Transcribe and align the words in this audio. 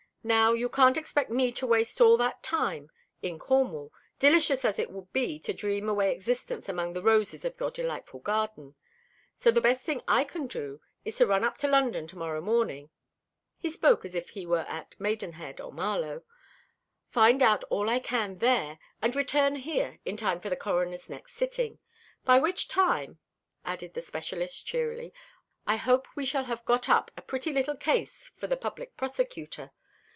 "Now, 0.23 0.53
you 0.53 0.69
can't 0.69 0.97
expect 0.97 1.31
me 1.31 1.51
to 1.53 1.65
waste 1.65 1.99
all 1.99 2.15
that 2.17 2.43
time 2.43 2.91
in 3.23 3.39
Cornwall, 3.39 3.91
delicious 4.19 4.63
as 4.63 4.77
it 4.77 4.91
would 4.91 5.11
be 5.11 5.39
to 5.39 5.51
dream 5.51 5.89
away 5.89 6.11
existence 6.11 6.69
among 6.69 6.93
the 6.93 7.01
roses 7.01 7.43
of 7.43 7.59
your 7.59 7.71
delightful 7.71 8.19
garden; 8.19 8.75
so 9.39 9.49
the 9.49 9.59
best 9.61 9.83
thing 9.83 10.03
I 10.07 10.23
can 10.23 10.45
do 10.45 10.79
is 11.03 11.15
to 11.15 11.25
run 11.25 11.43
up 11.43 11.57
to 11.57 11.67
London 11.67 12.05
to 12.05 12.19
morrow 12.19 12.39
morning" 12.39 12.91
he 13.57 13.71
spoke 13.71 14.05
as 14.05 14.13
if 14.13 14.29
he 14.29 14.45
were 14.45 14.63
at 14.67 14.93
Maidenhead 14.99 15.59
or 15.59 15.71
Marlow 15.71 16.21
"find 17.09 17.41
out 17.41 17.63
all 17.71 17.89
I 17.89 17.97
can 17.97 18.37
there, 18.37 18.77
and 19.01 19.15
return 19.15 19.55
here 19.55 20.01
in 20.05 20.17
time 20.17 20.39
for 20.39 20.51
the 20.51 20.55
Coroner's 20.55 21.09
next 21.09 21.33
sitting. 21.33 21.79
By 22.25 22.37
which 22.37 22.67
time," 22.67 23.17
added 23.65 23.95
the 23.95 24.01
specialist 24.03 24.67
cheerily, 24.67 25.15
"I 25.65 25.77
hope 25.77 26.05
we 26.15 26.27
shall 26.27 26.43
have 26.43 26.63
got 26.63 26.87
up 26.89 27.09
a 27.17 27.23
pretty 27.23 27.51
little 27.51 27.75
case 27.75 28.29
for 28.35 28.45
the 28.45 28.55
Public 28.55 28.95
Prosecutor. 28.95 29.71